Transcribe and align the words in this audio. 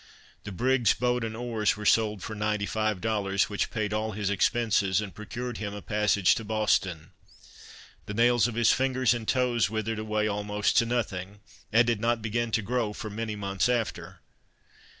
The 0.45 0.51
brig's 0.51 0.95
boat 0.95 1.23
and 1.23 1.35
oars 1.37 1.77
were 1.77 1.85
sold 1.85 2.23
for 2.23 2.33
95 2.33 3.01
dollars, 3.01 3.49
which 3.51 3.69
paid 3.69 3.93
all 3.93 4.13
his 4.13 4.31
expenses, 4.31 4.99
and 4.99 5.13
procured 5.13 5.59
him 5.59 5.75
a 5.75 5.81
passage 5.83 6.33
to 6.33 6.43
Boston. 6.43 7.11
The 8.07 8.15
nails 8.15 8.47
of 8.47 8.55
his 8.55 8.71
fingers 8.71 9.13
and 9.13 9.27
toes 9.27 9.69
withered 9.69 9.99
away 9.99 10.27
almost 10.27 10.75
to 10.77 10.87
nothing, 10.87 11.41
and 11.71 11.85
did 11.85 12.01
not 12.01 12.23
begin 12.23 12.49
to 12.53 12.63
grow 12.63 12.93
for 12.93 13.11
many 13.11 13.35
months 13.35 13.69
after. 13.69 14.21